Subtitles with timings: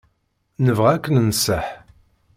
[0.65, 1.65] Nebɣa ad k-nenṣeḥ.